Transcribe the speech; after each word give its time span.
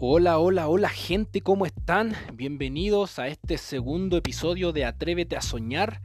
Hola, 0.00 0.38
hola, 0.38 0.68
hola 0.68 0.90
gente, 0.90 1.40
¿cómo 1.40 1.66
están? 1.66 2.14
Bienvenidos 2.32 3.18
a 3.18 3.26
este 3.26 3.58
segundo 3.58 4.16
episodio 4.16 4.70
de 4.70 4.84
Atrévete 4.84 5.34
a 5.34 5.42
Soñar. 5.42 6.02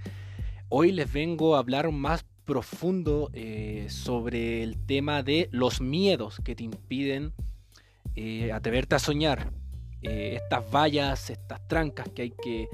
Hoy 0.68 0.92
les 0.92 1.14
vengo 1.14 1.56
a 1.56 1.60
hablar 1.60 1.92
más 1.92 2.26
profundo 2.44 3.30
eh, 3.34 3.86
sobre 3.90 4.64
el 4.64 4.84
tema 4.84 5.22
de 5.22 5.48
los 5.52 5.80
miedos 5.80 6.42
que 6.44 6.56
te 6.56 6.64
impiden 6.64 7.34
eh, 8.16 8.52
atreverte 8.52 8.96
a 8.96 9.00
soñar. 9.00 9.52
Eh, 10.02 10.40
estas 10.42 10.72
vallas, 10.72 11.30
estas 11.30 11.68
trancas 11.68 12.10
que 12.10 12.24
hay 12.24 12.32
que, 12.32 12.70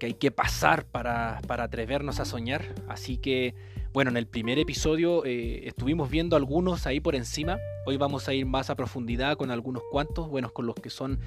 que, 0.00 0.06
hay 0.06 0.14
que 0.14 0.30
pasar 0.30 0.86
para, 0.86 1.42
para 1.46 1.64
atrevernos 1.64 2.20
a 2.20 2.24
soñar. 2.24 2.74
Así 2.88 3.18
que 3.18 3.54
bueno, 3.94 4.10
en 4.10 4.16
el 4.16 4.26
primer 4.26 4.58
episodio 4.58 5.24
eh, 5.24 5.68
estuvimos 5.68 6.10
viendo 6.10 6.34
algunos 6.34 6.84
ahí 6.84 6.98
por 6.98 7.14
encima. 7.14 7.58
Hoy 7.86 7.96
vamos 7.96 8.26
a 8.26 8.34
ir 8.34 8.44
más 8.44 8.68
a 8.68 8.74
profundidad 8.74 9.36
con 9.36 9.52
algunos 9.52 9.84
cuantos, 9.88 10.28
bueno, 10.28 10.52
con 10.52 10.66
los 10.66 10.74
que 10.74 10.90
son 10.90 11.20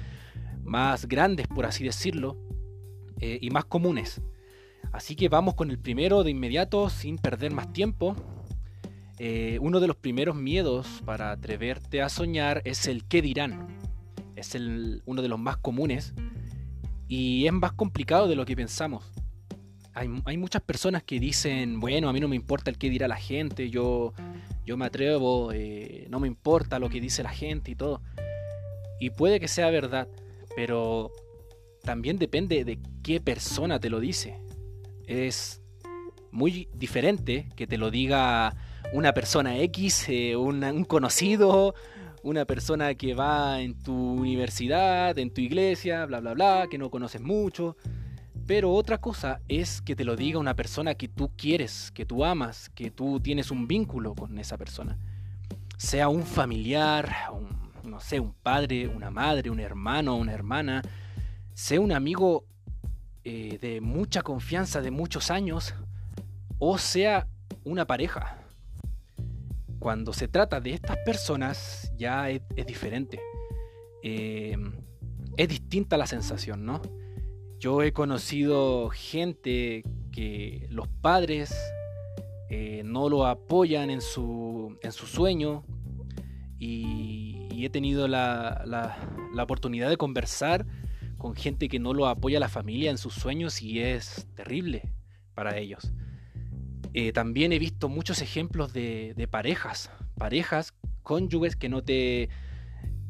más 0.64 1.08
grandes, 1.08 1.46
por 1.48 1.64
así 1.64 1.82
decirlo, 1.82 2.36
eh, 3.20 3.38
y 3.40 3.48
más 3.48 3.64
comunes. 3.64 4.20
Así 4.92 5.16
que 5.16 5.30
vamos 5.30 5.54
con 5.54 5.70
el 5.70 5.78
primero 5.78 6.22
de 6.24 6.30
inmediato, 6.30 6.90
sin 6.90 7.16
perder 7.16 7.52
más 7.52 7.72
tiempo. 7.72 8.14
Eh, 9.18 9.58
uno 9.62 9.80
de 9.80 9.86
los 9.86 9.96
primeros 9.96 10.36
miedos 10.36 11.00
para 11.06 11.30
atreverte 11.30 12.02
a 12.02 12.10
soñar 12.10 12.60
es 12.66 12.86
el 12.86 13.02
qué 13.06 13.22
dirán. 13.22 13.78
Es 14.36 14.54
uno 15.06 15.22
de 15.22 15.28
los 15.28 15.38
más 15.38 15.56
comunes 15.56 16.12
y 17.08 17.46
es 17.46 17.52
más 17.54 17.72
complicado 17.72 18.28
de 18.28 18.36
lo 18.36 18.44
que 18.44 18.54
pensamos 18.54 19.10
hay, 19.98 20.36
muchas 20.36 20.62
personas 20.62 21.02
que 21.02 21.18
dicen, 21.18 21.80
bueno, 21.80 22.08
a 22.08 22.12
mí 22.12 22.20
no 22.20 22.28
me 22.28 22.36
importa 22.36 22.70
el 22.70 22.78
qué 22.78 22.88
dirá 22.88 23.08
la 23.08 23.16
gente, 23.16 23.68
yo, 23.68 24.12
yo 24.64 24.76
me 24.76 24.86
atrevo, 24.86 25.52
eh, 25.52 26.06
no 26.08 26.20
me 26.20 26.28
importa 26.28 26.78
lo 26.78 26.88
que 26.88 27.00
dice 27.00 27.22
la 27.22 27.30
gente 27.30 27.72
y 27.72 27.74
todo. 27.74 28.00
Y 29.00 29.10
puede 29.10 29.40
que 29.40 29.48
sea 29.48 29.70
verdad, 29.70 30.08
pero 30.54 31.10
también 31.82 32.18
depende 32.18 32.64
de 32.64 32.78
qué 33.02 33.20
persona 33.20 33.80
te 33.80 33.90
lo 33.90 33.98
dice. 33.98 34.38
Es 35.06 35.62
muy 36.30 36.68
diferente 36.74 37.48
que 37.56 37.66
te 37.66 37.78
lo 37.78 37.90
diga 37.90 38.54
una 38.92 39.12
persona 39.14 39.58
X, 39.58 40.06
eh, 40.08 40.36
un 40.36 40.84
conocido, 40.84 41.74
una 42.22 42.44
persona 42.44 42.94
que 42.94 43.14
va 43.14 43.60
en 43.60 43.76
tu 43.78 43.94
universidad, 43.94 45.18
en 45.18 45.32
tu 45.32 45.40
iglesia, 45.40 46.06
bla, 46.06 46.20
bla, 46.20 46.34
bla, 46.34 46.66
que 46.70 46.78
no 46.78 46.90
conoces 46.90 47.20
mucho. 47.20 47.76
Pero 48.48 48.72
otra 48.72 48.96
cosa 48.96 49.42
es 49.46 49.82
que 49.82 49.94
te 49.94 50.06
lo 50.06 50.16
diga 50.16 50.38
una 50.38 50.56
persona 50.56 50.94
que 50.94 51.06
tú 51.06 51.30
quieres, 51.36 51.90
que 51.92 52.06
tú 52.06 52.24
amas, 52.24 52.70
que 52.70 52.90
tú 52.90 53.20
tienes 53.20 53.50
un 53.50 53.68
vínculo 53.68 54.14
con 54.14 54.38
esa 54.38 54.56
persona. 54.56 54.96
Sea 55.76 56.08
un 56.08 56.24
familiar, 56.24 57.14
no 57.84 58.00
sé, 58.00 58.18
un 58.18 58.32
padre, 58.32 58.88
una 58.88 59.10
madre, 59.10 59.50
un 59.50 59.60
hermano, 59.60 60.16
una 60.16 60.32
hermana, 60.32 60.80
sea 61.52 61.78
un 61.78 61.92
amigo 61.92 62.46
eh, 63.22 63.58
de 63.60 63.82
mucha 63.82 64.22
confianza 64.22 64.80
de 64.80 64.92
muchos 64.92 65.30
años, 65.30 65.74
o 66.58 66.78
sea 66.78 67.28
una 67.64 67.86
pareja. 67.86 68.38
Cuando 69.78 70.14
se 70.14 70.26
trata 70.26 70.58
de 70.58 70.72
estas 70.72 70.96
personas 71.04 71.92
ya 71.98 72.30
es, 72.30 72.40
diferente. 72.66 73.20
Eh, 74.02 74.56
es 75.36 75.48
distinta 75.50 75.98
la 75.98 76.06
sensación, 76.06 76.64
¿no? 76.64 76.80
Yo 77.58 77.82
he 77.82 77.92
conocido 77.92 78.88
gente 78.90 79.82
que 80.12 80.68
los 80.70 80.86
padres 80.86 81.52
eh, 82.50 82.82
no 82.84 83.08
lo 83.08 83.26
apoyan 83.26 83.90
en 83.90 84.00
su, 84.00 84.78
en 84.80 84.92
su 84.92 85.06
sueño 85.06 85.64
y, 86.58 87.34
he 87.60 87.70
tenido 87.70 88.06
la, 88.06 88.62
la, 88.66 89.42
oportunidad 89.42 89.88
de 89.88 89.96
conversar 89.96 90.64
con 91.16 91.34
gente 91.34 91.68
que 91.68 91.80
no 91.80 91.92
lo 91.92 92.06
apoya 92.06 92.38
la 92.38 92.48
familia 92.48 92.92
en 92.92 92.98
sus 92.98 93.14
sueños 93.14 93.60
y 93.62 93.80
es 93.80 94.28
terrible 94.36 94.92
para 95.34 95.58
ellos. 95.58 95.92
Eh, 96.94 97.12
también 97.12 97.52
he 97.52 97.58
visto 97.58 97.88
muchos 97.88 98.22
ejemplos 98.22 98.72
de, 98.72 99.12
de 99.16 99.26
parejas, 99.26 99.90
parejas, 100.16 100.72
cónyuges 101.02 101.56
que 101.56 101.68
no 101.68 101.82
te 101.82 102.28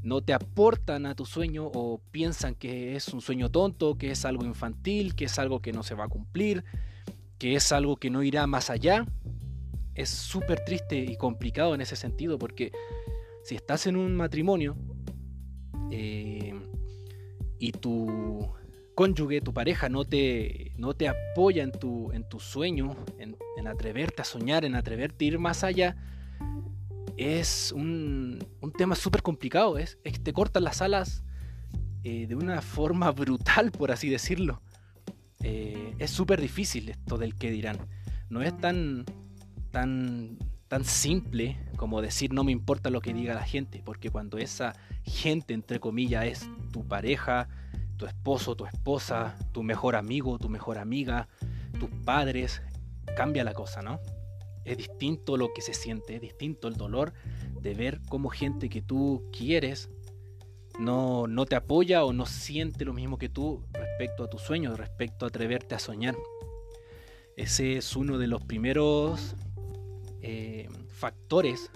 no 0.02 0.22
te 0.22 0.32
aportan 0.32 1.06
a 1.06 1.14
tu 1.14 1.26
sueño 1.26 1.66
o 1.66 2.00
piensan 2.10 2.54
que 2.54 2.96
es 2.96 3.08
un 3.08 3.20
sueño 3.20 3.50
tonto, 3.50 3.96
que 3.96 4.10
es 4.10 4.24
algo 4.24 4.44
infantil, 4.44 5.14
que 5.14 5.24
es 5.24 5.38
algo 5.38 5.60
que 5.60 5.72
no 5.72 5.82
se 5.82 5.94
va 5.94 6.04
a 6.04 6.08
cumplir, 6.08 6.64
que 7.38 7.54
es 7.54 7.72
algo 7.72 7.96
que 7.96 8.10
no 8.10 8.22
irá 8.22 8.46
más 8.46 8.70
allá. 8.70 9.06
Es 9.94 10.10
súper 10.10 10.64
triste 10.64 10.98
y 10.98 11.16
complicado 11.16 11.74
en 11.74 11.80
ese 11.80 11.96
sentido 11.96 12.38
porque 12.38 12.72
si 13.42 13.56
estás 13.56 13.86
en 13.86 13.96
un 13.96 14.14
matrimonio 14.14 14.76
eh, 15.90 16.54
y 17.58 17.72
tu 17.72 18.48
cónyuge, 18.94 19.40
tu 19.40 19.52
pareja 19.52 19.88
no 19.88 20.04
te, 20.04 20.72
no 20.76 20.94
te 20.94 21.08
apoya 21.08 21.62
en 21.62 21.72
tu, 21.72 22.12
en 22.12 22.28
tu 22.28 22.40
sueño, 22.40 22.96
en, 23.18 23.36
en 23.56 23.66
atreverte 23.66 24.22
a 24.22 24.24
soñar, 24.24 24.64
en 24.64 24.74
atreverte 24.74 25.24
a 25.24 25.28
ir 25.28 25.38
más 25.38 25.64
allá, 25.64 25.96
es 27.18 27.72
un, 27.72 28.38
tema 28.76 28.94
súper 28.94 29.22
complicado. 29.22 29.76
Es, 29.76 29.98
que 30.02 30.12
te 30.12 30.32
cortan 30.32 30.64
las 30.64 30.80
alas 30.80 31.24
eh, 32.04 32.26
de 32.26 32.34
una 32.34 32.62
forma 32.62 33.10
brutal, 33.12 33.72
por 33.72 33.90
así 33.90 34.08
decirlo. 34.08 34.62
Eh, 35.42 35.94
es 35.98 36.10
súper 36.10 36.40
difícil 36.40 36.88
esto 36.88 37.18
del 37.18 37.34
que 37.34 37.50
dirán. 37.50 37.78
No 38.30 38.42
es 38.42 38.56
tan, 38.56 39.04
tan, 39.70 40.38
tan 40.68 40.84
simple 40.84 41.58
como 41.76 42.02
decir 42.02 42.32
no 42.32 42.44
me 42.44 42.52
importa 42.52 42.90
lo 42.90 43.00
que 43.00 43.12
diga 43.12 43.34
la 43.34 43.44
gente, 43.44 43.82
porque 43.84 44.10
cuando 44.10 44.38
esa 44.38 44.74
gente, 45.04 45.54
entre 45.54 45.80
comillas, 45.80 46.24
es 46.24 46.50
tu 46.72 46.86
pareja, 46.86 47.48
tu 47.96 48.06
esposo, 48.06 48.54
tu 48.54 48.64
esposa, 48.66 49.36
tu 49.52 49.62
mejor 49.62 49.96
amigo, 49.96 50.38
tu 50.38 50.48
mejor 50.48 50.78
amiga, 50.78 51.28
tus 51.78 51.90
padres, 52.04 52.62
cambia 53.16 53.44
la 53.44 53.54
cosa, 53.54 53.82
¿no? 53.82 54.00
Es 54.68 54.76
distinto 54.76 55.36
lo 55.36 55.52
que 55.52 55.62
se 55.62 55.74
siente, 55.74 56.16
es 56.16 56.20
distinto 56.20 56.68
el 56.68 56.74
dolor 56.74 57.12
de 57.60 57.74
ver 57.74 58.00
cómo 58.08 58.28
gente 58.28 58.68
que 58.68 58.82
tú 58.82 59.24
quieres 59.32 59.90
no, 60.78 61.26
no 61.26 61.46
te 61.46 61.56
apoya 61.56 62.04
o 62.04 62.12
no 62.12 62.26
siente 62.26 62.84
lo 62.84 62.92
mismo 62.92 63.18
que 63.18 63.28
tú 63.28 63.64
respecto 63.72 64.24
a 64.24 64.30
tus 64.30 64.42
sueños, 64.42 64.78
respecto 64.78 65.24
a 65.24 65.28
atreverte 65.28 65.74
a 65.74 65.78
soñar. 65.78 66.16
Ese 67.36 67.76
es 67.76 67.96
uno 67.96 68.18
de 68.18 68.26
los 68.26 68.44
primeros 68.44 69.34
eh, 70.20 70.68
factores 70.88 71.70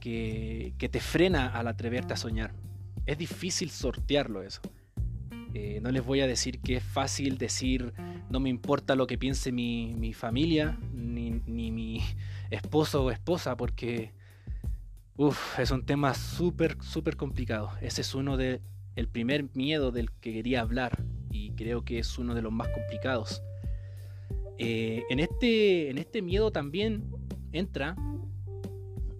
que, 0.00 0.74
que 0.78 0.88
te 0.88 1.00
frena 1.00 1.48
al 1.48 1.66
atreverte 1.66 2.14
a 2.14 2.16
soñar. 2.16 2.54
Es 3.04 3.18
difícil 3.18 3.70
sortearlo 3.70 4.42
eso. 4.42 4.60
Eh, 5.54 5.80
no 5.82 5.90
les 5.90 6.04
voy 6.04 6.20
a 6.20 6.26
decir 6.26 6.60
que 6.60 6.76
es 6.76 6.84
fácil 6.84 7.38
decir 7.38 7.92
no 8.30 8.40
me 8.40 8.50
importa 8.50 8.94
lo 8.94 9.06
que 9.06 9.16
piense 9.16 9.50
mi, 9.50 10.12
familia, 10.12 10.78
ni, 11.46 11.70
mi 11.70 12.02
esposo 12.50 13.04
o 13.04 13.10
esposa, 13.10 13.56
porque 13.56 14.12
es 15.58 15.70
un 15.70 15.84
tema 15.84 16.14
súper, 16.14 16.76
súper 16.82 17.16
complicado. 17.16 17.70
Ese 17.80 18.02
es 18.02 18.14
uno 18.14 18.36
de 18.36 18.60
primer 19.12 19.44
miedo 19.54 19.90
del 19.90 20.10
que 20.12 20.32
quería 20.32 20.60
hablar 20.60 21.04
y 21.30 21.50
creo 21.52 21.84
que 21.84 21.98
es 21.98 22.18
uno 22.18 22.34
de 22.34 22.42
los 22.42 22.52
más 22.52 22.68
complicados. 22.68 23.42
Eh, 24.58 25.04
en, 25.08 25.20
este, 25.20 25.90
en 25.90 25.98
este 25.98 26.22
miedo 26.22 26.50
también 26.50 27.04
entra 27.52 27.96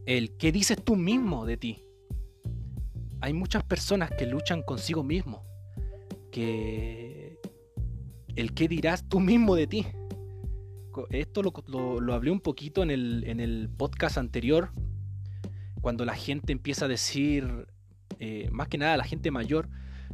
el 0.07 0.37
qué 0.37 0.53
dices 0.53 0.83
tú 0.83 0.97
mismo 0.97 1.47
de 1.47 1.57
ti. 1.57 1.85
Hay 3.21 3.33
muchas 3.33 3.65
personas 3.65 4.11
que 4.11 4.27
luchan 4.27 4.63
consigo 4.63 5.03
mismo 5.03 5.45
que 6.31 7.39
el 8.37 8.55
qué 8.55 8.69
dirás 8.69 9.09
tú 9.09 9.21
mismo 9.21 9.55
de 9.55 9.67
ti. 9.67 9.87
Esto 11.11 11.43
lo, 11.43 12.15
hablé 12.15 12.31
un 12.31 12.41
poquito 12.41 12.83
en 12.83 12.91
el, 12.91 13.25
en 13.27 13.41
el, 13.41 13.69
podcast 13.77 14.19
anterior, 14.19 14.71
cuando 15.81 16.05
la 16.05 16.15
gente 16.15 16.53
empieza 16.53 16.87
a 16.87 16.89
decir, 16.89 17.67
eh, 18.19 18.49
más 18.51 18.69
que 18.69 18.79
nada 18.79 18.97
la 18.97 19.05
gente 19.05 19.31
mayor, 19.31 19.69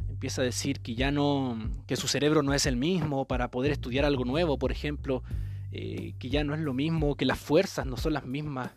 empieza 0.09 0.41
a 0.41 0.45
decir 0.45 0.81
que 0.81 0.95
ya 0.95 1.11
no, 1.11 1.57
que 1.87 1.95
su 1.95 2.07
cerebro 2.07 2.43
no 2.43 2.53
es 2.53 2.65
el 2.65 2.77
mismo 2.77 3.25
para 3.25 3.51
poder 3.51 3.71
estudiar 3.71 4.05
algo 4.05 4.25
nuevo, 4.25 4.57
por 4.57 4.71
ejemplo, 4.71 5.23
eh, 5.71 6.13
que 6.19 6.29
ya 6.29 6.43
no 6.43 6.53
es 6.53 6.61
lo 6.61 6.73
mismo, 6.73 7.15
que 7.15 7.25
las 7.25 7.39
fuerzas 7.39 7.85
no 7.85 7.97
son 7.97 8.13
las 8.13 8.25
mismas 8.25 8.71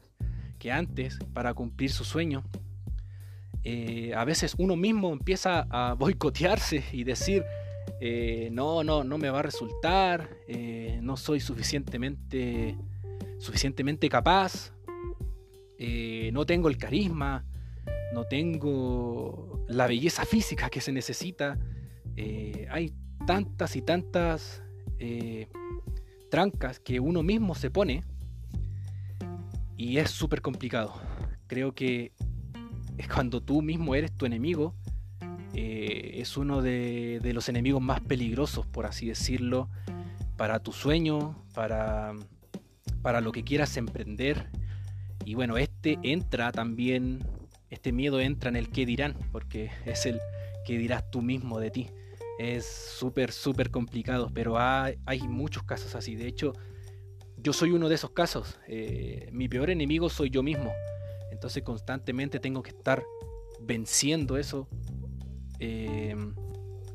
que 0.58 0.72
antes 0.72 1.18
para 1.32 1.54
cumplir 1.54 1.90
su 1.90 2.04
sueño. 2.04 2.44
Eh, 3.64 4.12
a 4.16 4.24
veces 4.24 4.54
uno 4.58 4.76
mismo 4.76 5.12
empieza 5.12 5.66
a 5.70 5.94
boicotearse 5.94 6.84
y 6.92 7.04
decir, 7.04 7.44
eh, 8.00 8.48
no, 8.52 8.84
no, 8.84 9.04
no 9.04 9.18
me 9.18 9.30
va 9.30 9.40
a 9.40 9.42
resultar, 9.42 10.30
eh, 10.46 10.98
no 11.02 11.16
soy 11.16 11.40
suficientemente, 11.40 12.76
suficientemente 13.38 14.08
capaz, 14.08 14.72
no 16.32 16.44
tengo 16.44 16.68
el 16.68 16.76
carisma, 16.76 17.44
no 18.12 18.24
tengo 18.24 19.64
la 19.68 19.86
belleza 19.86 20.24
física 20.24 20.70
que 20.70 20.80
se 20.80 20.92
necesita. 20.92 21.58
hay 22.70 22.92
tantas 23.26 23.76
y 23.76 23.82
tantas 23.82 24.62
trancas 26.30 26.80
que 26.80 27.00
uno 27.00 27.22
mismo 27.22 27.54
se 27.54 27.70
pone 27.70 28.02
y 29.78 29.98
es 29.98 30.10
súper 30.10 30.42
complicado. 30.42 30.94
Creo 31.46 31.72
que 31.72 32.12
es 32.98 33.08
cuando 33.08 33.40
tú 33.40 33.62
mismo 33.62 33.94
eres 33.94 34.12
tu 34.12 34.26
enemigo 34.26 34.74
eh, 35.54 36.12
es 36.16 36.36
uno 36.36 36.62
de, 36.62 37.20
los 37.34 37.48
enemigos 37.48 37.82
más 37.82 38.00
peligrosos, 38.00 38.66
por 38.66 38.86
así 38.86 39.08
decirlo, 39.08 39.68
para 40.36 40.60
tu 40.60 40.72
sueño, 40.72 41.42
para, 41.54 42.14
para 43.02 43.20
lo 43.20 43.32
que 43.32 43.44
quieras 43.44 43.76
emprender. 43.76 44.50
Y 45.24 45.34
bueno, 45.34 45.56
este 45.58 45.98
entra 46.02 46.52
también, 46.52 47.24
este 47.70 47.92
miedo 47.92 48.20
entra 48.20 48.48
en 48.50 48.56
el 48.56 48.70
qué 48.70 48.86
dirán, 48.86 49.16
porque 49.32 49.70
es 49.86 50.06
el 50.06 50.20
que 50.66 50.78
dirás 50.78 51.10
tú 51.10 51.22
mismo 51.22 51.60
de 51.60 51.70
ti. 51.70 51.90
Es 52.38 52.66
súper, 52.66 53.32
súper 53.32 53.70
complicado, 53.70 54.30
pero 54.32 54.58
hay, 54.58 54.96
muchos 55.28 55.64
casos 55.64 55.96
así. 55.96 56.14
De 56.14 56.28
hecho, 56.28 56.52
yo 57.36 57.52
soy 57.52 57.72
uno 57.72 57.88
de 57.88 57.96
esos 57.96 58.10
casos. 58.10 58.60
Eh, 58.68 59.28
mi 59.32 59.48
peor 59.48 59.70
enemigo 59.70 60.08
soy 60.08 60.30
yo 60.30 60.44
mismo. 60.44 60.72
Entonces 61.32 61.62
constantemente 61.64 62.38
tengo 62.38 62.62
que 62.62 62.70
estar 62.70 63.02
venciendo 63.60 64.38
eso, 64.38 64.68
eh, 65.58 66.16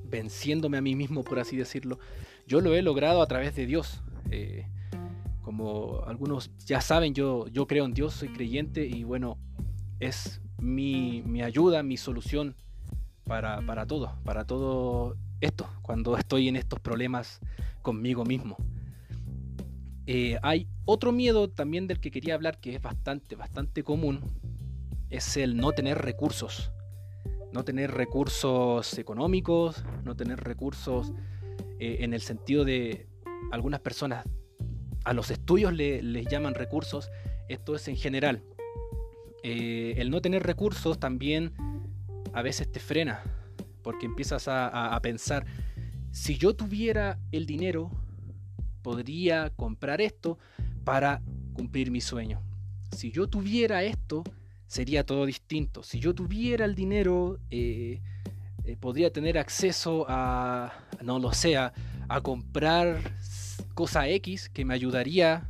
venciéndome 0.04 0.78
a 0.78 0.82
mí 0.82 0.96
mismo, 0.96 1.24
por 1.24 1.40
así 1.40 1.58
decirlo. 1.58 2.00
Yo 2.48 2.62
lo 2.62 2.76
he 2.76 2.82
logrado 2.82 3.22
a 3.22 3.28
través 3.28 3.56
de 3.56 3.66
Dios. 3.66 4.02
Eh, 4.30 4.68
como 5.42 6.04
algunos 6.06 6.52
ya 6.66 6.82
saben, 6.82 7.14
yo, 7.14 7.48
yo 7.48 7.68
creo 7.68 7.86
en 7.86 7.94
Dios, 7.94 8.14
soy 8.14 8.30
creyente 8.30 8.86
y 8.86 9.04
bueno, 9.04 9.38
es 10.00 10.42
mi, 10.60 11.22
mi 11.26 11.42
ayuda, 11.42 11.84
mi 11.84 11.98
solución 11.98 12.56
para, 13.26 13.62
para, 13.66 13.86
todo, 13.86 14.16
para 14.24 14.46
todo 14.46 15.18
esto, 15.42 15.68
cuando 15.82 16.18
estoy 16.18 16.48
en 16.48 16.56
estos 16.56 16.80
problemas 16.80 17.40
conmigo 17.82 18.24
mismo. 18.24 18.56
Eh, 20.06 20.38
hay 20.42 20.68
otro 20.86 21.12
miedo 21.12 21.50
también 21.50 21.88
del 21.88 22.00
que 22.00 22.12
quería 22.12 22.36
hablar 22.36 22.60
que 22.60 22.76
es 22.76 22.82
bastante, 22.82 23.36
bastante 23.36 23.84
común, 23.84 24.22
es 25.10 25.38
el 25.38 25.58
no 25.58 25.72
tener 25.72 25.98
recursos 25.98 26.72
no 27.54 27.64
tener 27.64 27.92
recursos 27.92 28.98
económicos, 28.98 29.84
no 30.04 30.16
tener 30.16 30.44
recursos 30.44 31.14
eh, 31.80 31.98
en 32.00 32.14
el 32.14 32.22
sentido 32.22 32.66
de 32.66 33.08
algunas 33.52 33.80
personas 33.80 34.26
a 35.06 35.14
los 35.14 35.30
estudios 35.32 35.74
les 35.74 36.26
llaman 36.28 36.56
recursos, 36.56 37.12
esto 37.50 37.76
es 37.76 37.88
en 37.88 37.98
general. 37.98 38.42
Eh, 39.44 39.96
el 39.98 40.10
no 40.10 40.22
tener 40.22 40.44
recursos 40.44 41.00
también 41.00 41.54
a 42.32 42.42
veces 42.42 42.72
te 42.72 42.80
frena, 42.80 43.22
porque 43.84 44.06
empiezas 44.06 44.48
a, 44.48 44.96
a 44.96 45.02
pensar, 45.02 45.46
si 46.12 46.38
yo 46.38 46.56
tuviera 46.56 47.20
el 47.32 47.46
dinero, 47.46 47.92
podría 48.82 49.50
comprar 49.52 50.02
esto 50.02 50.40
para 50.86 51.22
cumplir 51.54 51.92
mi 51.92 52.02
sueño. 52.02 52.42
Si 52.96 53.12
yo 53.12 53.28
tuviera 53.28 53.84
esto, 53.84 54.24
sería 54.68 55.06
todo 55.06 55.26
distinto. 55.26 55.84
Si 55.84 56.00
yo 56.00 56.14
tuviera 56.14 56.66
el 56.66 56.76
dinero, 56.76 57.40
eh, 57.50 58.02
eh, 58.66 58.78
podría 58.80 59.12
tener 59.12 59.38
acceso 59.38 60.06
a, 60.08 60.74
no 61.02 61.20
lo 61.20 61.34
sé, 61.34 61.58
a, 61.58 61.74
comprar 62.22 63.00
cosa 63.74 64.08
X 64.08 64.48
que 64.48 64.66
me 64.66 64.76
ayudaría 64.76 65.50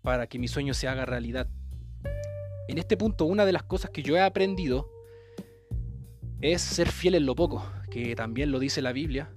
para 0.00 0.26
que 0.26 0.38
mi 0.38 0.48
sueño 0.48 0.72
se 0.72 0.88
haga 0.88 1.04
realidad. 1.04 1.48
En 2.66 2.78
este 2.78 2.96
punto, 2.96 3.26
una 3.26 3.44
de 3.44 3.52
las 3.52 3.62
cosas 3.62 3.90
que 3.90 4.02
yo 4.02 4.16
he 4.16 4.22
aprendido 4.22 4.88
es 6.40 6.62
ser 6.62 6.90
fiel 6.90 7.14
en 7.14 7.26
lo 7.26 7.34
poco, 7.34 7.62
que 7.90 8.16
también 8.16 8.50
lo 8.50 8.58
dice 8.58 8.80
la 8.80 8.92
Biblia. 8.92 9.30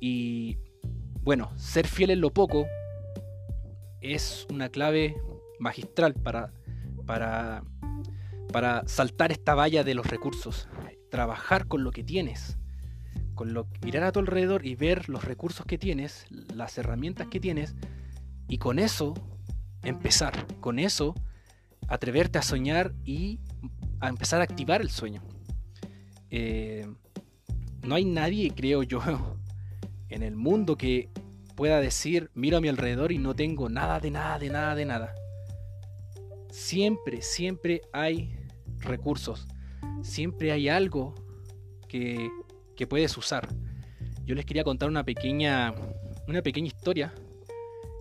Y 0.00 0.58
bueno, 1.22 1.52
ser 1.56 1.86
fiel 1.86 2.10
en 2.10 2.20
lo 2.20 2.30
poco 2.30 2.66
es 4.00 4.46
una 4.50 4.70
clave 4.70 5.14
magistral 5.60 6.14
para, 6.14 6.52
para 7.06 7.62
para 8.52 8.86
saltar 8.86 9.32
esta 9.32 9.54
valla 9.54 9.84
de 9.84 9.94
los 9.94 10.06
recursos, 10.06 10.68
trabajar 11.10 11.66
con 11.66 11.84
lo 11.84 11.90
que 11.90 12.04
tienes, 12.04 12.58
con 13.34 13.54
lo 13.54 13.68
mirar 13.82 14.04
a 14.04 14.12
tu 14.12 14.20
alrededor 14.20 14.66
y 14.66 14.74
ver 14.74 15.08
los 15.08 15.24
recursos 15.24 15.66
que 15.66 15.78
tienes, 15.78 16.26
las 16.54 16.76
herramientas 16.78 17.28
que 17.28 17.40
tienes 17.40 17.74
y 18.48 18.58
con 18.58 18.78
eso 18.78 19.14
empezar, 19.82 20.46
con 20.60 20.78
eso 20.78 21.14
atreverte 21.88 22.38
a 22.38 22.42
soñar 22.42 22.92
y 23.04 23.40
a 24.00 24.08
empezar 24.08 24.40
a 24.40 24.44
activar 24.44 24.80
el 24.80 24.90
sueño. 24.90 25.22
Eh, 26.30 26.86
no 27.82 27.94
hay 27.94 28.04
nadie, 28.04 28.50
creo 28.54 28.82
yo, 28.82 29.00
en 30.08 30.22
el 30.22 30.36
mundo 30.36 30.76
que 30.76 31.08
pueda 31.56 31.80
decir, 31.80 32.30
miro 32.34 32.56
a 32.56 32.60
mi 32.60 32.68
alrededor 32.68 33.12
y 33.12 33.18
no 33.18 33.34
tengo 33.34 33.68
nada 33.68 34.00
de 34.00 34.10
nada, 34.10 34.38
de 34.38 34.50
nada, 34.50 34.74
de 34.74 34.84
nada. 34.84 35.14
Siempre, 36.50 37.22
siempre 37.22 37.82
hay 37.92 38.39
recursos. 38.80 39.46
Siempre 40.02 40.52
hay 40.52 40.68
algo 40.68 41.14
que, 41.88 42.30
que 42.76 42.86
puedes 42.86 43.16
usar. 43.16 43.48
Yo 44.24 44.34
les 44.34 44.46
quería 44.46 44.64
contar 44.64 44.88
una 44.88 45.04
pequeña, 45.04 45.74
una 46.28 46.42
pequeña 46.42 46.68
historia. 46.68 47.12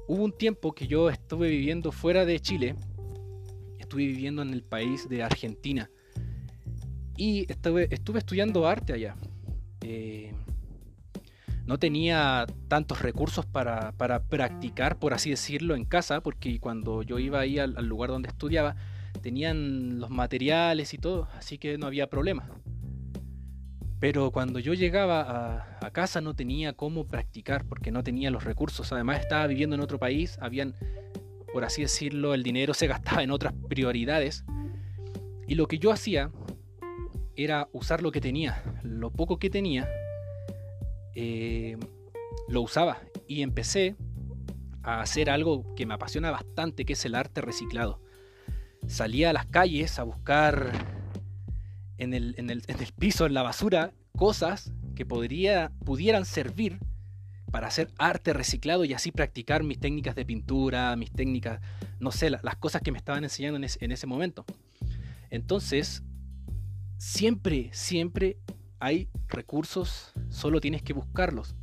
Hubo 0.08 0.24
un 0.24 0.32
tiempo 0.32 0.74
que 0.74 0.88
yo 0.88 1.10
estuve 1.10 1.50
viviendo 1.50 1.92
fuera 1.92 2.26
de 2.26 2.40
Chile. 2.40 2.76
Estuve 3.78 4.06
viviendo 4.06 4.42
en 4.42 4.54
el 4.54 4.64
país 4.64 5.10
de 5.10 5.24
Argentina. 5.24 5.90
Y 7.18 7.52
estuve, 7.52 7.88
estuve 7.94 8.20
estudiando 8.20 8.68
arte 8.68 8.94
allá. 8.94 9.16
Eh, 9.82 10.32
no 11.66 11.78
tenía 11.78 12.48
tantos 12.68 13.02
recursos 13.02 13.46
para, 13.46 13.92
para, 13.94 14.24
practicar, 14.24 14.98
por 14.98 15.14
así 15.14 15.32
decirlo, 15.32 15.76
en 15.76 15.86
casa, 15.86 16.22
porque 16.22 16.60
cuando 16.60 17.04
yo 17.04 17.20
iba 17.20 17.40
ahí 17.40 17.60
al 17.60 17.86
lugar 17.86 18.10
donde 18.10 18.30
estudiaba, 18.30 18.76
tenían 19.20 20.00
los 20.00 20.10
materiales 20.10 20.94
y 20.94 20.98
todo, 20.98 21.28
así 21.38 21.58
que 21.58 21.78
no 21.78 21.88
había 21.88 22.08
problema. 22.08 22.50
Pero 24.00 24.32
cuando 24.32 24.60
yo 24.60 24.74
llegaba 24.74 25.68
a, 25.82 25.92
casa 25.92 26.22
no 26.22 26.36
tenía 26.36 26.74
cómo 26.74 27.06
practicar 27.06 27.66
porque 27.66 27.92
no 27.92 28.04
tenía 28.04 28.32
los 28.32 28.44
recursos. 28.44 28.92
Además 28.94 29.20
estaba 29.20 29.48
viviendo 29.48 29.76
en 29.76 29.82
otro 29.82 30.00
país, 30.00 30.38
habían, 30.40 30.76
por 31.52 31.66
así 31.66 31.82
decirlo, 31.82 32.34
el 32.34 32.44
dinero 32.44 32.74
se 32.74 32.88
gastaba 32.88 33.24
en 33.24 33.32
otras 33.32 33.54
prioridades. 33.68 34.46
Y 35.48 35.56
lo 35.56 35.68
que 35.68 35.80
yo 35.80 35.92
hacía 35.92 36.32
era 37.36 37.68
usar 37.74 38.02
lo 38.02 38.12
que 38.12 38.22
tenía, 38.22 38.64
lo 38.84 39.12
poco 39.12 39.40
que 39.40 39.50
tenía, 39.50 39.90
eh, 41.16 41.76
lo 42.48 42.62
usaba. 42.62 43.00
Y 43.28 43.42
empecé 43.42 43.96
a 44.84 45.02
hacer 45.02 45.30
algo 45.30 45.76
que 45.76 45.86
me 45.86 45.96
apasiona 45.96 46.32
bastante, 46.32 46.86
que 46.86 46.94
es 46.94 47.04
el 47.04 47.16
arte 47.16 47.42
reciclado 47.42 48.00
salía 48.90 49.30
a 49.30 49.34
las 49.34 49.46
calles 49.46 50.00
a 50.00 50.04
buscar 50.04 50.72
en 52.00 52.14
el, 52.14 52.64
piso, 52.98 53.26
en 53.26 53.34
la 53.34 53.44
basura, 53.44 53.94
cosas 54.18 54.74
que 54.96 55.06
podría, 55.06 55.72
pudieran 55.86 56.26
servir 56.26 56.80
para 57.52 57.68
hacer 57.68 57.90
arte 57.98 58.34
reciclado 58.34 58.86
y 58.86 58.94
así 58.94 59.12
practicar 59.12 59.64
mis 59.64 59.80
técnicas 59.80 60.16
de 60.16 60.26
pintura, 60.26 60.96
mis 60.96 61.12
técnicas, 61.12 61.62
no 62.00 62.12
sé, 62.12 62.30
las 62.30 62.56
cosas 62.58 62.82
que 62.82 62.92
me 62.92 62.98
estaban 62.98 63.24
enseñando 63.24 63.58
en, 63.58 63.92
ese 63.92 64.08
momento. 64.08 64.44
Entonces, 65.30 66.04
siempre, 66.98 67.70
siempre 67.72 68.38
hay 68.80 69.10
recursos, 69.28 70.14
solo 70.30 70.60
tienes 70.60 70.82
que 70.82 70.94
buscarlos. 70.94 71.56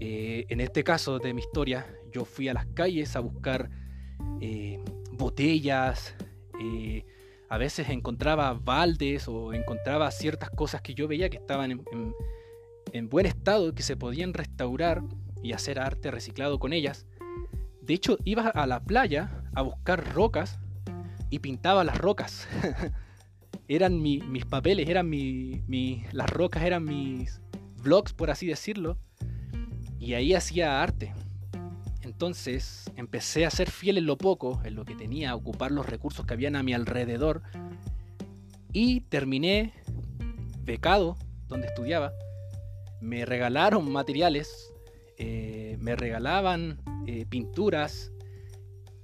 Eh, 0.00 0.46
en 0.48 0.60
este 0.60 0.82
caso 0.82 1.18
de 1.18 1.34
mi 1.34 1.40
historia, 1.40 1.86
yo 2.12 2.24
fui 2.24 2.48
a 2.48 2.54
las 2.54 2.66
calles 2.66 3.14
a 3.16 3.20
buscar 3.20 3.70
eh, 4.40 4.82
botellas, 5.16 6.14
eh, 6.60 7.04
a 7.48 7.58
veces 7.58 7.88
encontraba 7.88 8.52
baldes 8.54 9.28
o 9.28 9.52
encontraba 9.52 10.10
ciertas 10.10 10.50
cosas 10.50 10.82
que 10.82 10.94
yo 10.94 11.06
veía 11.06 11.30
que 11.30 11.36
estaban 11.36 11.84
en, 12.92 13.08
buen 13.08 13.26
estado, 13.26 13.74
que 13.74 13.82
se 13.82 13.96
podían 13.96 14.34
restaurar 14.34 15.02
y 15.42 15.52
hacer 15.52 15.78
arte 15.78 16.10
reciclado 16.10 16.58
con 16.58 16.72
ellas. 16.72 17.06
De 17.82 17.94
hecho, 17.94 18.18
iba 18.24 18.48
a 18.48 18.66
la 18.66 18.82
playa 18.82 19.42
a 19.54 19.62
buscar 19.62 20.14
rocas 20.14 20.58
y 21.30 21.40
pintaba 21.40 21.84
las 21.84 21.98
rocas. 21.98 22.48
eran 23.68 24.00
mis 24.00 24.44
papeles, 24.46 24.88
eran 24.88 25.08
mi, 25.08 26.04
las 26.12 26.30
rocas 26.30 26.62
eran 26.62 26.84
mis 26.84 27.40
vlogs, 27.76 28.12
por 28.12 28.30
así 28.30 28.46
decirlo. 28.46 28.98
Y 29.98 30.14
ahí 30.14 30.34
hacía 30.34 30.82
arte. 30.82 31.12
Entonces 32.14 32.84
empecé 32.94 33.44
a 33.44 33.50
ser 33.50 33.68
fiel 33.68 33.98
en 33.98 34.06
lo 34.06 34.16
poco, 34.16 34.62
en 34.64 34.76
lo 34.76 34.84
que 34.84 34.94
tenía, 34.94 35.32
a 35.32 35.34
ocupar 35.34 35.72
los 35.72 35.84
recursos 35.84 36.24
que 36.24 36.32
habían 36.32 36.54
a 36.54 36.62
mi 36.62 36.72
alrededor 36.72 37.42
y 38.72 39.00
terminé 39.00 39.72
becado 40.62 41.16
donde 41.48 41.66
estudiaba. 41.66 42.12
Me 43.00 43.24
regalaron 43.24 43.90
materiales, 43.90 44.72
eh, 45.18 45.76
me 45.80 45.96
regalaban 45.96 46.78
eh, 47.08 47.26
pinturas 47.28 48.12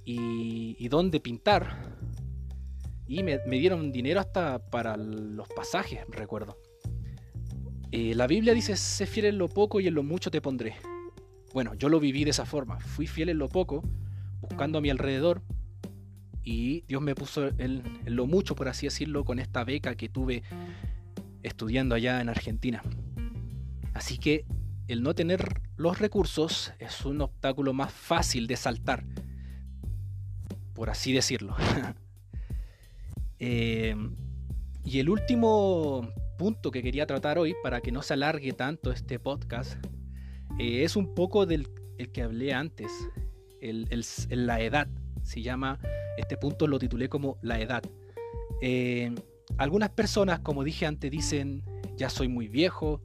y, 0.05 0.87
donde 0.87 1.19
pintar. 1.19 1.97
Y 3.07 3.23
me, 3.23 3.39
dieron 3.45 3.91
dinero 3.91 4.21
hasta 4.21 4.59
para 4.59 4.95
los 4.95 5.49
pasajes, 5.49 5.99
recuerdo. 6.07 6.57
Eh, 7.91 8.15
la 8.15 8.25
Biblia 8.25 8.53
dice, 8.53 8.77
sé 8.77 9.05
fiel 9.05 9.25
en 9.25 9.37
lo 9.37 9.49
poco 9.49 9.81
y 9.81 9.87
en 9.87 9.95
lo 9.95 10.01
mucho 10.01 10.31
te 10.31 10.39
pondré. 10.39 10.77
Bueno, 11.53 11.73
yo 11.75 11.89
lo 11.89 11.99
viví 11.99 12.23
de 12.23 12.29
esa 12.29 12.45
forma. 12.45 12.79
Fui 12.79 13.07
fiel 13.07 13.29
en 13.29 13.37
lo 13.37 13.49
poco, 13.49 13.83
buscando 14.39 14.77
a 14.77 14.81
mi 14.81 14.89
alrededor. 14.89 15.41
Y 16.43 16.81
Dios 16.87 17.01
me 17.01 17.13
puso 17.13 17.49
en, 17.57 17.83
lo 18.05 18.25
mucho, 18.25 18.55
por 18.55 18.67
así 18.67 18.87
decirlo, 18.87 19.25
con 19.25 19.39
esta 19.39 19.63
beca 19.63 19.95
que 19.95 20.09
tuve 20.09 20.43
estudiando 21.43 21.95
allá 21.95 22.21
en 22.21 22.29
Argentina. 22.29 22.81
Así 23.93 24.17
que 24.17 24.45
el 24.87 25.03
no 25.03 25.13
tener 25.13 25.61
los 25.75 25.99
recursos 25.99 26.73
es 26.79 27.05
un 27.05 27.21
obstáculo 27.21 27.73
más 27.73 27.91
fácil 27.91 28.47
de 28.47 28.55
saltar, 28.55 29.05
por 30.73 30.89
así 30.89 31.13
decirlo. 31.13 31.55
Eh, 33.43 33.95
y 34.85 34.99
el 34.99 35.09
último 35.09 36.07
punto 36.37 36.69
que 36.69 36.83
quería 36.83 37.07
tratar 37.07 37.39
hoy, 37.39 37.55
para 37.63 37.81
que 37.81 37.91
no 37.91 38.03
se 38.03 38.13
alargue 38.13 38.53
tanto 38.53 38.91
este 38.91 39.17
podcast, 39.17 39.83
eh, 40.61 40.83
es 40.83 40.95
un 40.95 41.15
poco 41.15 41.47
del 41.47 41.67
el 41.97 42.11
que 42.11 42.21
hablé 42.21 42.53
antes, 42.53 42.91
el, 43.61 43.87
la 44.29 44.61
edad. 44.61 44.87
Se 45.23 45.41
llama, 45.41 45.79
este 46.17 46.37
punto 46.37 46.67
lo 46.67 46.77
titulé 46.77 47.09
como 47.09 47.37
la 47.41 47.59
edad. 47.59 47.83
Eh, 48.61 49.13
algunas 49.57 49.89
personas, 49.89 50.39
como 50.39 50.63
dije 50.63 50.85
antes, 50.85 51.09
dicen, 51.09 51.63
ya 51.97 52.09
soy 52.09 52.27
muy 52.27 52.47
viejo, 52.47 53.01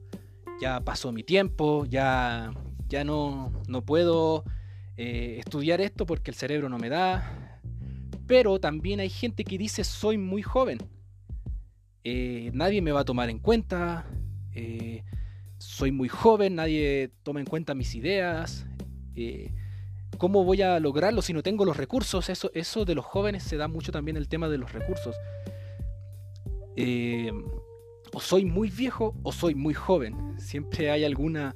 ya 0.61 0.81
pasó 0.81 1.11
mi 1.11 1.23
tiempo, 1.23 1.85
ya, 1.85 2.53
ya 2.87 3.03
no, 3.03 3.51
no 3.67 3.81
puedo 3.83 4.43
eh, 4.95 5.37
estudiar 5.39 5.81
esto 5.81 6.05
porque 6.05 6.29
el 6.31 6.35
cerebro 6.35 6.69
no 6.69 6.77
me 6.77 6.89
da. 6.89 7.59
Pero 8.27 8.59
también 8.59 8.99
hay 8.99 9.09
gente 9.09 9.43
que 9.43 9.57
dice, 9.57 9.83
soy 9.83 10.17
muy 10.19 10.43
joven, 10.43 10.77
nadie 12.53 12.81
me 12.81 12.91
va 12.91 13.01
a 13.01 13.05
tomar 13.05 13.29
en 13.29 13.39
cuenta, 13.39 14.05
soy 15.67 15.91
muy 15.91 16.07
joven, 16.07 16.55
nadie 16.55 17.11
toma 17.23 17.41
en 17.41 17.45
cuenta 17.45 17.75
mis 17.75 17.93
ideas, 17.93 18.65
¿cómo 20.17 20.45
voy 20.45 20.61
a 20.61 20.79
lograrlo 20.79 21.21
si 21.21 21.33
no 21.33 21.43
tengo 21.43 21.65
los 21.65 21.75
recursos? 21.75 22.29
Eso, 22.29 22.49
eso 22.53 22.85
de 22.85 22.95
los 22.95 23.03
jóvenes 23.03 23.43
se 23.43 23.57
da 23.57 23.67
mucho 23.67 23.91
también 23.91 24.15
el 24.15 24.29
tema 24.29 24.47
de 24.47 24.57
los 24.57 24.71
recursos. 24.71 25.17
Eh, 26.77 27.33
o 28.13 28.19
soy 28.21 28.45
muy 28.45 28.69
viejo 28.69 29.13
o 29.23 29.33
soy 29.33 29.55
muy 29.55 29.73
joven. 29.73 30.39
Siempre 30.39 30.89
hay 30.89 31.03
alguna 31.03 31.53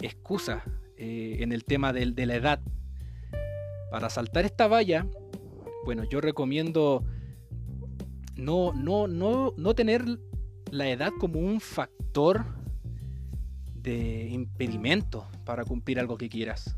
excusa 0.00 0.64
eh, 0.96 1.36
en 1.38 1.52
el 1.52 1.64
tema 1.64 1.92
de, 1.92 2.10
de, 2.10 2.26
la 2.26 2.34
edad. 2.34 2.60
Para 3.92 4.10
saltar 4.10 4.44
esta 4.44 4.66
valla, 4.66 5.06
bueno, 5.84 6.02
yo 6.02 6.20
recomiendo 6.20 7.04
no, 8.34 8.72
no, 8.72 9.06
no, 9.06 9.54
no 9.56 9.74
tener 9.76 10.04
la 10.72 10.88
edad 10.88 11.12
como 11.20 11.38
un 11.38 11.60
factor 11.60 12.63
de 13.84 14.28
impedimento 14.30 15.28
para 15.44 15.64
cumplir 15.64 16.00
algo 16.00 16.16
que 16.16 16.28
quieras. 16.28 16.74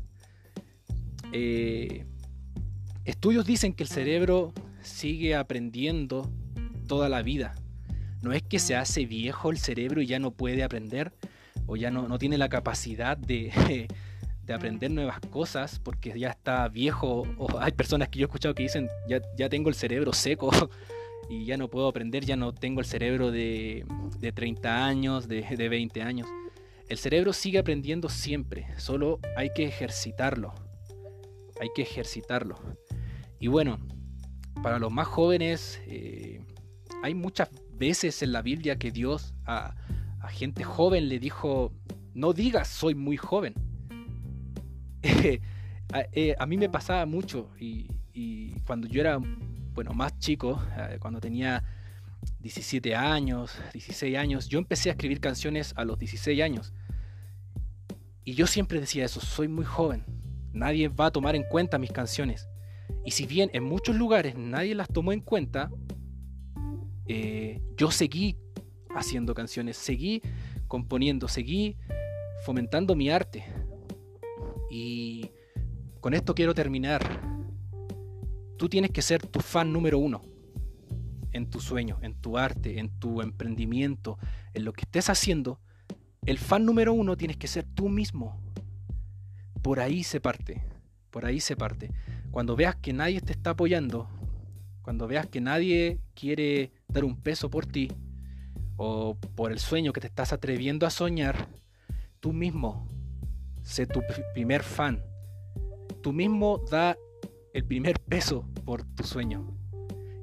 Eh, 1.31 2.05
estudios 3.05 3.45
dicen 3.45 3.73
que 3.73 3.83
el 3.83 3.89
cerebro 3.89 4.53
sigue 4.81 5.35
aprendiendo 5.35 6.29
toda 6.87 7.09
la 7.09 7.21
vida. 7.21 7.55
No 8.21 8.33
es 8.33 8.43
que 8.43 8.59
se 8.59 8.75
hace 8.75 9.05
viejo 9.05 9.51
el 9.51 9.57
cerebro 9.57 10.01
y 10.01 10.07
ya 10.07 10.19
no 10.19 10.31
puede 10.31 10.63
aprender 10.63 11.13
o 11.65 11.75
ya 11.75 11.91
no, 11.91 12.07
no 12.07 12.19
tiene 12.19 12.37
la 12.37 12.49
capacidad 12.49 13.17
de, 13.17 13.51
de, 14.45 14.53
aprender 14.53 14.91
nuevas 14.91 15.19
cosas 15.31 15.79
porque 15.79 16.17
ya 16.19 16.29
está 16.29 16.67
viejo. 16.67 17.23
O 17.37 17.59
hay 17.59 17.71
personas 17.71 18.09
que 18.09 18.19
yo 18.19 18.25
he 18.25 18.27
escuchado 18.27 18.53
que 18.53 18.63
dicen, 18.63 18.89
ya, 19.07 19.21
ya 19.37 19.47
tengo 19.47 19.69
el 19.69 19.75
cerebro 19.75 20.11
seco 20.11 20.51
y 21.29 21.45
ya 21.45 21.55
no 21.55 21.69
puedo 21.69 21.87
aprender, 21.87 22.25
ya 22.25 22.35
no 22.35 22.53
tengo 22.53 22.81
el 22.81 22.85
cerebro 22.85 23.31
de, 23.31 23.85
de 24.19 24.31
30 24.33 24.85
años, 24.85 25.27
de, 25.29 25.41
de 25.43 25.69
20 25.69 26.01
años. 26.01 26.27
El 26.87 26.97
cerebro 26.97 27.33
sigue 27.33 27.59
aprendiendo 27.59 28.09
siempre, 28.09 28.67
solo 28.77 29.19
hay 29.35 29.49
que 29.53 29.65
ejercitarlo 29.65 30.53
hay 31.59 31.69
que 31.73 31.81
ejercitarlo. 31.81 32.55
Y 33.39 33.47
bueno, 33.47 33.79
para 34.61 34.79
los 34.79 34.91
más 34.91 35.07
jóvenes, 35.07 35.81
eh, 35.87 36.41
hay 37.03 37.13
muchas 37.13 37.49
veces 37.73 38.21
en 38.23 38.31
la 38.31 38.41
Biblia 38.41 38.77
que 38.77 38.91
Dios 38.91 39.33
a, 39.45 39.75
gente 40.29 40.65
joven 40.65 41.07
le 41.07 41.19
dijo, 41.19 41.71
no 42.13 42.33
digas 42.33 42.67
soy 42.67 42.95
muy 42.95 43.17
joven. 43.17 43.53
Eh, 46.11 46.35
a, 46.37 46.45
mí 46.45 46.57
me 46.57 46.67
pasaba 46.67 47.05
mucho 47.05 47.49
y, 47.57 47.87
cuando 48.65 48.89
yo 48.89 48.99
era 48.99 49.19
bueno, 49.73 49.93
más 49.93 50.19
chico, 50.19 50.61
eh, 50.77 50.97
cuando 50.99 51.21
tenía 51.21 51.63
17 52.39 52.95
años, 52.95 53.57
16 53.73 54.17
años, 54.17 54.47
yo 54.47 54.59
empecé 54.59 54.89
a 54.89 54.93
escribir 54.93 55.19
canciones 55.19 55.73
a 55.75 55.85
los 55.85 55.97
16 55.99 56.41
años. 56.41 56.73
Y 58.23 58.33
yo 58.33 58.47
siempre 58.47 58.79
decía 58.79 59.05
eso, 59.05 59.19
soy 59.19 59.47
muy 59.47 59.65
joven, 59.65 60.05
nadie 60.53 60.87
va 60.89 61.07
a 61.07 61.11
tomar 61.11 61.35
en 61.35 61.43
cuenta 61.43 61.77
mis 61.77 61.91
canciones. 61.91 62.47
Y 63.05 63.11
si 63.11 63.25
bien 63.25 63.49
en 63.53 63.63
muchos 63.63 63.95
lugares 63.95 64.35
nadie 64.37 64.75
las 64.75 64.87
tomó 64.87 65.11
en 65.11 65.21
cuenta, 65.21 65.71
eh, 67.07 67.61
yo 67.75 67.91
seguí 67.91 68.37
haciendo 68.95 69.33
canciones, 69.33 69.77
seguí 69.77 70.21
componiendo, 70.67 71.27
seguí 71.27 71.77
fomentando 72.45 72.95
mi 72.95 73.09
arte. 73.09 73.45
Y 74.69 75.31
con 76.01 76.13
esto 76.13 76.35
quiero 76.35 76.53
terminar. 76.53 77.01
Tú 78.57 78.67
tienes 78.69 78.91
que 78.91 79.01
ser 79.01 79.25
tu 79.25 79.39
fan 79.39 79.71
número 79.71 79.99
uno 79.99 80.36
en 81.37 81.49
tu 81.49 81.59
sueño, 81.59 81.97
en 82.01 82.15
tu 82.15 82.37
arte, 82.37 82.79
en 82.79 82.89
tu 82.99 83.21
emprendimiento, 83.21 84.17
en 84.53 84.65
lo 84.65 84.73
que 84.73 84.81
estés 84.81 85.09
haciendo. 85.09 85.59
El 86.25 86.37
fan 86.37 86.65
número 86.65 86.93
uno 86.93 87.15
tienes 87.15 87.37
que 87.37 87.47
ser 87.47 87.63
tú 87.63 87.89
mismo 87.89 88.41
por 89.67 89.81
ahí 89.81 90.03
se 90.03 90.21
parte, 90.21 90.63
por 91.09 91.25
ahí 91.25 91.41
se 91.41 91.57
parte. 91.57 91.91
Cuando 92.31 92.55
veas 92.55 92.77
que 92.77 92.93
nadie 92.93 93.19
te 93.19 93.33
está 93.33 93.49
apoyando, 93.49 94.07
cuando 94.81 95.07
veas 95.07 95.27
que 95.27 95.41
nadie 95.41 95.99
quiere 96.13 96.71
dar 96.87 97.03
un 97.03 97.17
peso 97.17 97.49
por 97.49 97.65
ti, 97.65 97.91
o 98.77 99.17
por 99.35 99.51
el 99.51 99.59
sueño 99.59 99.91
que 99.91 99.99
te 99.99 100.07
estás 100.07 100.31
atreviendo 100.31 100.85
a 100.85 100.89
soñar, 100.89 101.49
tú 102.21 102.31
mismo 102.31 102.87
sé 103.61 103.85
tu 103.85 104.01
primer 104.33 104.63
fan. 104.63 105.03
Tú 106.01 106.13
mismo 106.13 106.63
da 106.71 106.95
el 107.53 107.65
primer 107.65 107.99
peso 107.99 108.47
por 108.63 108.85
tu 108.95 109.03
sueño. 109.03 109.56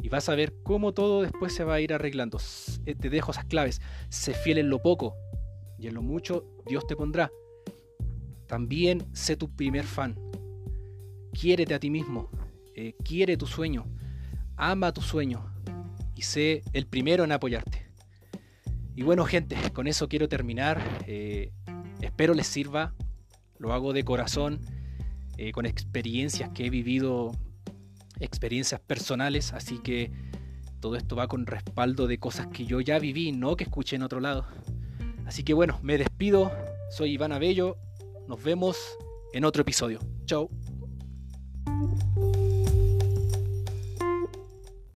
Y 0.05 0.11
vas 0.11 0.29
a 0.29 0.35
ver 0.35 0.53
cómo 0.63 0.93
todo 0.93 1.23
después 1.23 1.55
se 1.55 1.65
va 1.65 1.77
a 1.77 1.81
ir 1.81 1.95
arreglando. 1.95 2.39
Eh, 2.85 2.95
te 2.95 3.09
dejo 3.09 3.33
esas 3.33 3.47
claves. 3.47 3.81
Sé 4.11 4.35
fiel 4.35 4.59
en 4.59 4.69
lo 4.69 4.83
poco 4.83 5.17
y 5.79 5.87
en 5.87 5.95
lo 5.95 6.03
mucho 6.03 6.45
Dios 6.67 6.87
te 6.87 6.95
pondrá. 6.95 7.33
También 8.47 9.07
sé 9.15 9.35
tu 9.39 9.57
primer 9.57 9.85
fan. 9.85 10.15
Quiérete 11.33 11.73
a 11.73 11.81
ti 11.81 11.89
mismo. 11.89 12.29
Eh, 12.75 12.95
quiere 13.03 13.39
tu 13.39 13.47
sueño. 13.47 13.87
Ama 14.57 14.93
tu 14.93 15.01
sueño. 15.01 15.51
Y 16.15 16.21
sé 16.21 16.63
el 16.75 16.87
primero 16.87 17.25
en 17.25 17.33
apoyarte. 17.33 17.87
Y 18.95 19.05
bueno, 19.05 19.25
gente, 19.25 19.57
con 19.73 19.87
eso 19.87 20.07
quiero 20.07 20.29
terminar. 20.29 20.83
Eh, 21.07 21.51
espero 22.03 22.35
les 22.35 22.47
sirva. 22.47 22.93
Lo 23.57 23.73
hago 23.73 23.95
de 23.95 24.05
corazón. 24.05 24.61
Con 25.55 25.65
experiencias 25.65 26.51
que 26.51 26.67
he 26.67 26.71
vivido. 26.71 27.33
Experiencias 28.21 28.81
personales. 28.81 29.53
Así 29.53 29.79
que 29.79 30.11
todo 30.81 30.97
esto 30.97 31.17
va 31.17 31.29
con 31.29 31.47
respaldo 31.47 32.07
de 32.07 32.19
cosas 32.19 32.49
que 32.49 32.67
yo 32.67 32.81
ya 32.81 32.99
viví, 32.99 33.33
no 33.33 33.57
que 33.57 33.65
escuché 33.65 33.97
en 33.97 34.03
otro 34.03 34.21
lado. 34.21 34.47
Así 35.27 35.43
que 35.43 35.55
bueno, 35.55 35.79
me 35.83 35.99
despido. 35.99 36.53
Soy 36.91 37.13
Iván 37.13 37.33
Abello 37.33 37.79
nos 38.27 38.43
vemos 38.43 38.77
en 39.33 39.45
otro 39.45 39.63
episodio. 39.63 39.99
Chao. 40.27 40.49